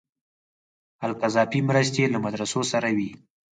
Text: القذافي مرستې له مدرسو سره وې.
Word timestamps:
القذافي 1.07 1.59
مرستې 1.69 2.03
له 2.13 2.17
مدرسو 2.25 2.61
سره 2.71 2.89
وې. 2.97 3.09